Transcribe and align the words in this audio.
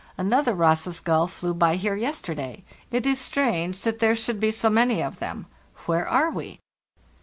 Another 0.17 0.55
Ross's 0.55 0.99
gull 0.99 1.27
flew 1.27 1.53
by 1.53 1.75
here 1.75 1.95
yesterday. 1.95 2.63
It 2.89 3.05
is 3.05 3.19
strange 3.19 3.79
that 3.81 3.99
there 3.99 4.15
should 4.15 4.39
be 4.39 4.49
so 4.49 4.67
many 4.71 4.99
of 5.03 5.19
them. 5.19 5.45
Where 5.85 6.09
are 6.09 6.31
we? 6.31 6.59